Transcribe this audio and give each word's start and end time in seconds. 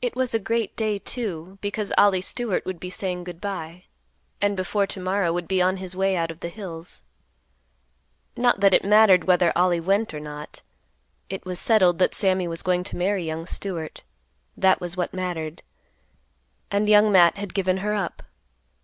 It 0.00 0.14
was 0.14 0.34
a 0.34 0.38
great 0.38 0.76
day, 0.76 1.00
too, 1.00 1.58
because 1.60 1.92
Ollie 1.98 2.20
Stewart 2.20 2.64
would 2.64 2.78
be 2.78 2.90
saying 2.90 3.24
good 3.24 3.40
by, 3.40 3.86
and 4.40 4.56
before 4.56 4.86
to 4.86 5.00
morrow 5.00 5.32
would 5.32 5.48
be 5.48 5.60
on 5.60 5.78
his 5.78 5.96
way 5.96 6.16
out 6.16 6.30
of 6.30 6.38
the 6.38 6.48
hills. 6.48 7.02
Not 8.36 8.60
that 8.60 8.72
it 8.72 8.84
mattered 8.84 9.24
whether 9.24 9.52
Ollie 9.58 9.80
went 9.80 10.14
or 10.14 10.20
not. 10.20 10.62
It 11.28 11.44
was 11.44 11.58
settled 11.58 11.98
that 11.98 12.14
Sammy 12.14 12.46
was 12.46 12.62
going 12.62 12.84
to 12.84 12.96
marry 12.96 13.26
young 13.26 13.46
Stewart; 13.46 14.04
that 14.56 14.80
was 14.80 14.96
what 14.96 15.12
mattered. 15.12 15.64
And 16.70 16.88
Young 16.88 17.10
Matt 17.10 17.36
had 17.36 17.54
given 17.54 17.78
her 17.78 17.94
up. 17.94 18.22